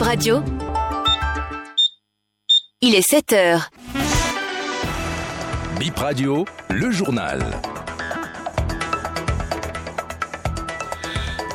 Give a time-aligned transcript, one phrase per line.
[0.00, 0.42] Bip Radio.
[2.80, 3.70] Il est 7 heures.
[5.78, 7.44] Bip Radio, le journal.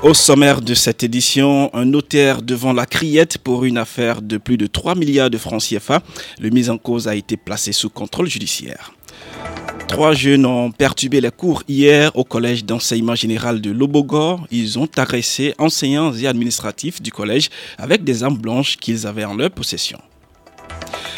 [0.03, 4.57] Au sommaire de cette édition, un notaire devant la criette pour une affaire de plus
[4.57, 6.03] de 3 milliards de francs CFA.
[6.39, 8.93] Le mise en cause a été placé sous contrôle judiciaire.
[9.95, 14.45] Trois jeunes ont perturbé les cours hier au collège d'enseignement général de Lobogor.
[14.51, 19.35] Ils ont agressé enseignants et administratifs du collège avec des armes blanches qu'ils avaient en
[19.35, 19.97] leur possession.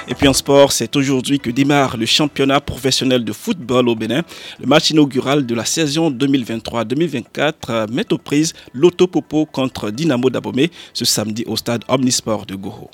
[0.07, 4.21] Et puis en sport, c'est aujourd'hui que démarre le championnat professionnel de football au Bénin.
[4.59, 11.03] Le match inaugural de la saison 2023-2024 met aux prises l'Autopopo contre Dynamo d'Abomey ce
[11.03, 12.91] samedi au stade Omnisport de Goro.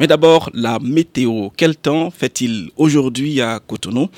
[0.00, 1.50] Mais d'abord, la météo.
[1.54, 4.08] Quel temps fait-il aujourd'hui à Cotonou?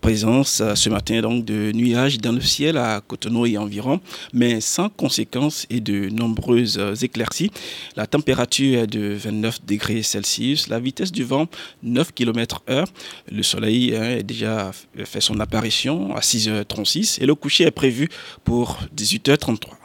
[0.00, 3.98] Présence euh, ce matin donc de nuages dans le ciel à Cotonou et environ,
[4.32, 7.50] mais sans conséquences et de nombreuses éclaircies.
[7.96, 11.48] La température est de 29 degrés Celsius, la vitesse du vent
[11.82, 12.86] 9 km heure.
[13.28, 14.70] Le soleil hein, a déjà
[15.04, 18.08] fait son apparition à 6h36 et le coucher est prévu
[18.44, 19.81] pour 18h33.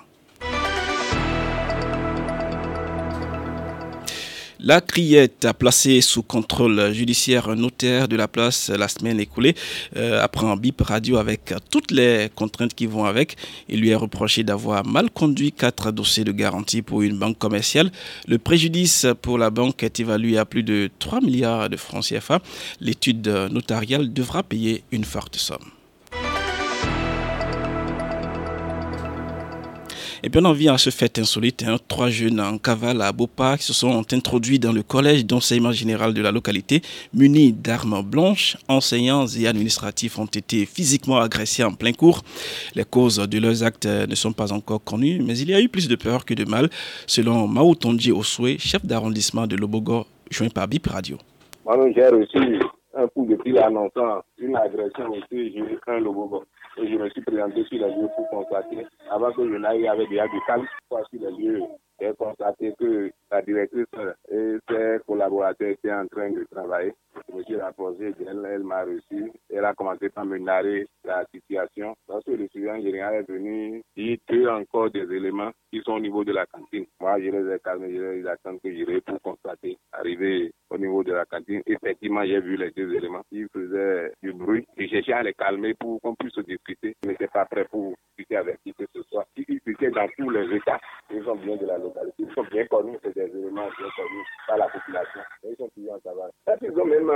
[4.68, 9.56] La criette a placé sous contrôle judiciaire un notaire de la place la semaine écoulée.
[9.96, 13.38] Euh, après un bip radio avec toutes les contraintes qui vont avec,
[13.70, 17.94] il lui est reproché d'avoir mal conduit quatre dossiers de garantie pour une banque commerciale.
[18.28, 22.42] Le préjudice pour la banque est évalué à plus de 3 milliards de francs CFA.
[22.82, 25.77] L'étude notariale devra payer une forte somme.
[30.24, 31.64] Et bien on vient à ce fait insolite.
[31.68, 31.78] Hein.
[31.88, 36.22] Trois jeunes en cavale à Bopa se sont introduits dans le collège d'enseignement général de
[36.22, 36.82] la localité,
[37.14, 38.58] munis d'armes blanches.
[38.68, 42.24] Enseignants et administratifs ont été physiquement agressés en plein cours.
[42.74, 45.70] Les causes de leurs actes ne sont pas encore connues, mais il y a eu
[45.70, 46.70] plus de peur que de mal,
[47.06, 51.18] selon Mao Tondji Oswe, chef d'arrondissement de Lobogo, joint par BIP Radio.
[52.98, 56.44] Un coup de pied annonçant une agression aussi, j'ai un Lobogo
[56.78, 60.06] et je me suis présenté sur les lieux pour constater, avant que je n'aille des
[60.06, 61.62] du calme, sur les lieux,
[62.00, 63.86] j'ai constaté que la directrice
[64.32, 66.94] et ses collaborateurs étaient en train de travailler.
[67.36, 71.96] Je suis rapproché d'elle, elle m'a reçu, elle a commencé par me narrer la situation.
[72.08, 76.00] Lorsque le surveillant général est venu, il y a encore des éléments qui sont au
[76.00, 76.86] niveau de la cantine.
[77.00, 79.78] Moi, je les ai calmés, je les que j'irai pour constater.
[79.92, 83.24] Arrivé au niveau de la cantine, effectivement, j'ai vu les deux éléments.
[83.32, 84.66] Ils faisaient du bruit.
[84.78, 86.96] J'ai cherché à les calmer pour qu'on puisse discuter.
[87.06, 89.26] Mais c'est pas prêt pour discuter avec qui que ce soit.
[89.36, 90.80] Ils discutaient dans tous les états.
[91.28, 92.24] Ils sont bien de la localité.
[92.24, 95.20] Ils sont bien connus, c'est des éléments bien connus par la population.
[95.44, 96.32] Ils sont toujours en travail.
[96.62, 97.12] Ils ont même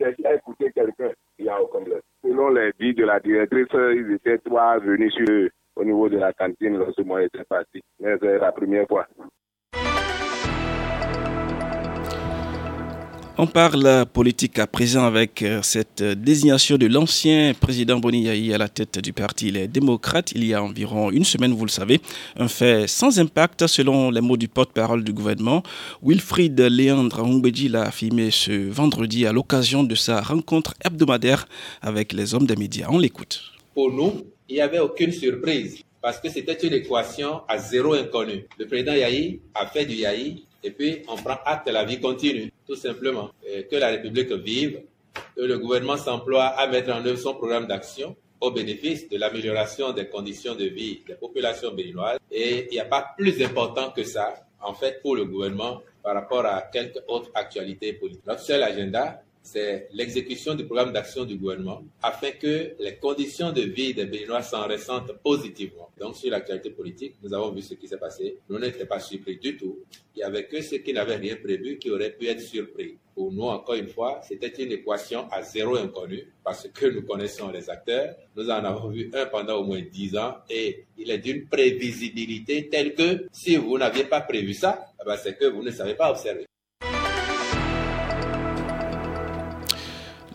[0.00, 0.38] cherché à
[0.70, 1.10] quelqu'un?
[1.40, 2.00] Il y a aucun bleu.
[2.22, 5.12] Selon les dits de la directrice, ils étaient trois venus
[5.74, 7.82] au niveau de la cantine lorsque moi j'étais parti.
[7.98, 9.08] Mais c'est la première fois.
[13.38, 18.56] On parle politique à présent avec euh, cette désignation de l'ancien président Boni Yahi à
[18.56, 22.00] la tête du parti Les Démocrates il y a environ une semaine, vous le savez.
[22.36, 25.62] Un fait sans impact selon les mots du porte-parole du gouvernement.
[26.02, 31.46] Wilfried Léandre Ongbeji l'a affirmé ce vendredi à l'occasion de sa rencontre hebdomadaire
[31.82, 32.86] avec les hommes des médias.
[32.88, 33.42] On l'écoute.
[33.74, 38.46] Pour nous, il n'y avait aucune surprise parce que c'était une équation à zéro inconnu.
[38.58, 42.52] Le président Yahi a fait du Yahi et puis on prend acte, la vie continue,
[42.66, 43.30] tout simplement.
[43.70, 44.82] que la République vive,
[45.36, 49.92] que le gouvernement s'emploie à mettre en œuvre son programme d'action au bénéfice de l'amélioration
[49.92, 52.18] des conditions de vie des populations béninoises.
[52.30, 56.14] Et il n'y a pas plus important que ça, en fait, pour le gouvernement par
[56.14, 58.26] rapport à quelque autre actualité politique.
[58.26, 63.62] Notre seul agenda, c'est l'exécution du programme d'action du gouvernement afin que les conditions de
[63.62, 65.88] vie des Béninois s'en ressentent positivement.
[65.98, 68.38] Donc, sur l'actualité politique, nous avons vu ce qui s'est passé.
[68.48, 69.78] Nous n'étions pas surpris du tout.
[70.14, 72.98] Il n'y avait que ceux qui n'avaient rien prévu qui auraient pu être surpris.
[73.14, 77.50] Pour nous, encore une fois, c'était une équation à zéro inconnu parce que nous connaissons
[77.50, 78.16] les acteurs.
[78.34, 82.68] Nous en avons vu un pendant au moins dix ans et il est d'une prévisibilité
[82.68, 85.94] telle que si vous n'aviez pas prévu ça, eh ben, c'est que vous ne savez
[85.94, 86.46] pas observer.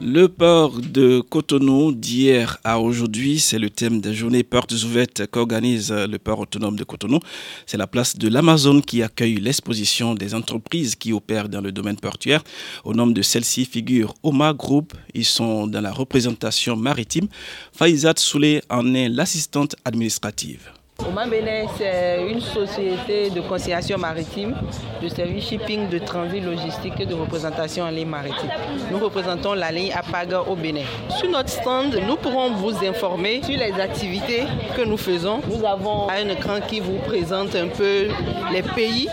[0.04, 5.92] Le port de Cotonou d'hier à aujourd'hui, c'est le thème des journées portes ouvertes qu'organise
[5.92, 7.20] le port autonome de Cotonou.
[7.68, 11.98] C'est la place de l'Amazon qui accueille l'exposition des entreprises qui opèrent dans le domaine
[11.98, 12.44] portuaire.
[12.84, 14.94] Au nom de celle-ci figure Oma Group.
[15.14, 17.28] Ils sont dans la représentation maritime.
[17.72, 20.81] Faizat Souley en est l'assistante administrative.
[21.12, 24.56] Oman Bénin, c'est une société de conciliation maritime,
[25.02, 28.50] de service shipping, de transit logistique et de représentation en ligne maritime.
[28.90, 30.86] Nous représentons la ligne Apaga au Bénin.
[31.20, 34.44] Sur notre stand, nous pourrons vous informer sur les activités
[34.78, 35.42] que nous faisons.
[35.50, 38.08] Nous avons un écran qui vous présente un peu
[38.54, 39.10] les pays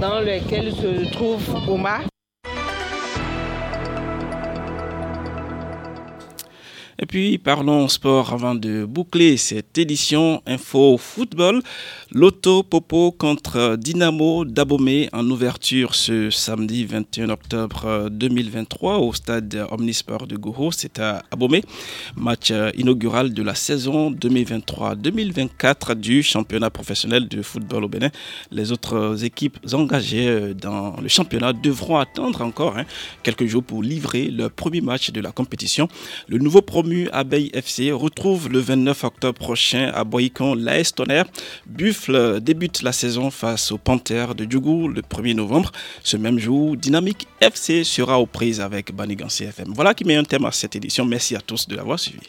[0.00, 2.11] dans lesquels se trouve Oma.
[7.02, 11.60] Et puis parlons sport avant de boucler cette édition Info Football.
[12.12, 20.28] Loto Popo contre Dynamo d'Abomey en ouverture ce samedi 21 octobre 2023 au stade Omnisport
[20.28, 20.70] de Goho.
[20.70, 21.62] C'est à Abomey.
[22.14, 28.10] Match inaugural de la saison 2023-2024 du championnat professionnel de football au Bénin.
[28.52, 32.84] Les autres équipes engagées dans le championnat devront attendre encore hein,
[33.24, 35.88] quelques jours pour livrer leur premier match de la compétition.
[36.28, 36.62] Le nouveau
[36.92, 40.92] promu Abeille FC retrouve le 29 octobre prochain à Boycon l'AS.
[41.66, 45.72] Buffle débute la saison face aux Panthères de Djougou le 1er novembre.
[46.02, 49.72] Ce même jour, Dynamique FC sera aux prises avec Banigan CFM.
[49.74, 51.04] Voilà qui met un thème à cette édition.
[51.04, 52.28] Merci à tous de l'avoir suivi.